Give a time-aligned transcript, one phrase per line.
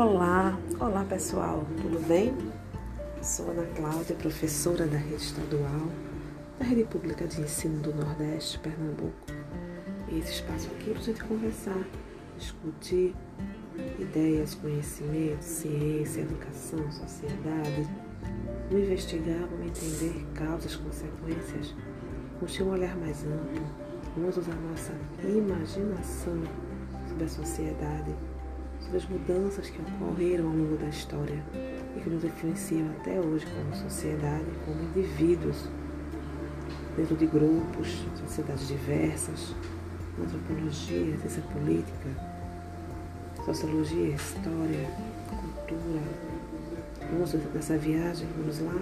[0.00, 2.34] Olá, olá pessoal, tudo bem?
[3.20, 5.88] sou Ana Cláudia, professora da rede estadual,
[6.58, 9.12] da rede pública de ensino do Nordeste, Pernambuco.
[10.08, 11.84] E esse espaço aqui é para a gente conversar,
[12.38, 13.14] discutir
[13.98, 17.86] ideias, conhecimento, ciência, educação, sociedade.
[18.70, 21.74] Vamos investigar, vamos entender causas, consequências,
[22.36, 23.66] vamos ter um olhar mais amplo,
[24.16, 26.42] vamos usar nossa imaginação
[27.06, 28.14] sobre a sociedade
[28.90, 31.40] sobre as mudanças que ocorreram ao longo da história
[31.96, 35.68] e que nos influenciam até hoje como sociedade, como indivíduos,
[36.96, 39.54] dentro de grupos, sociedades diversas,
[40.20, 42.08] antropologia, ciência política,
[43.44, 44.90] sociologia, história,
[45.28, 46.02] cultura.
[47.12, 48.74] Vamos nessa viagem, vamos lá?